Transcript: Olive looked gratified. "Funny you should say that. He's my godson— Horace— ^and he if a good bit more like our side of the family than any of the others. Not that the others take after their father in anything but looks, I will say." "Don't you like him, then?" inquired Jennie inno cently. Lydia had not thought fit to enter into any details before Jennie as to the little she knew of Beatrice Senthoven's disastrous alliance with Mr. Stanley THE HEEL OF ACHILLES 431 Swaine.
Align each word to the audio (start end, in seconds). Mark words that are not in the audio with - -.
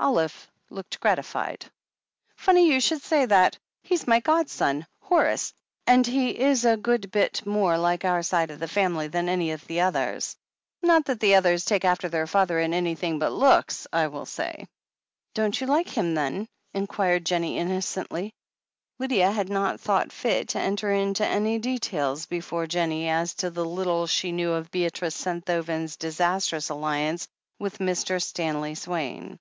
Olive 0.00 0.50
looked 0.70 0.98
gratified. 0.98 1.66
"Funny 2.36 2.72
you 2.72 2.80
should 2.80 3.02
say 3.02 3.26
that. 3.26 3.58
He's 3.82 4.06
my 4.06 4.18
godson— 4.20 4.86
Horace— 5.02 5.52
^and 5.86 6.06
he 6.06 6.30
if 6.30 6.64
a 6.64 6.78
good 6.78 7.10
bit 7.10 7.44
more 7.44 7.76
like 7.76 8.02
our 8.02 8.22
side 8.22 8.50
of 8.50 8.60
the 8.60 8.66
family 8.66 9.08
than 9.08 9.28
any 9.28 9.50
of 9.50 9.66
the 9.66 9.82
others. 9.82 10.38
Not 10.80 11.04
that 11.04 11.20
the 11.20 11.34
others 11.34 11.66
take 11.66 11.84
after 11.84 12.08
their 12.08 12.26
father 12.26 12.58
in 12.58 12.72
anything 12.72 13.18
but 13.18 13.30
looks, 13.32 13.86
I 13.92 14.06
will 14.06 14.24
say." 14.24 14.68
"Don't 15.34 15.60
you 15.60 15.66
like 15.66 15.90
him, 15.90 16.14
then?" 16.14 16.48
inquired 16.72 17.26
Jennie 17.26 17.58
inno 17.58 17.76
cently. 17.84 18.32
Lydia 18.98 19.30
had 19.30 19.50
not 19.50 19.80
thought 19.82 20.12
fit 20.12 20.48
to 20.48 20.58
enter 20.60 20.92
into 20.92 21.26
any 21.26 21.58
details 21.58 22.24
before 22.24 22.66
Jennie 22.66 23.10
as 23.10 23.34
to 23.34 23.50
the 23.50 23.66
little 23.66 24.06
she 24.06 24.32
knew 24.32 24.52
of 24.52 24.70
Beatrice 24.70 25.14
Senthoven's 25.14 25.96
disastrous 25.98 26.70
alliance 26.70 27.28
with 27.58 27.80
Mr. 27.80 28.12
Stanley 28.22 28.72
THE 28.72 28.80
HEEL 28.80 28.80
OF 28.80 28.80
ACHILLES 28.82 28.84
431 28.86 29.30
Swaine. 29.36 29.38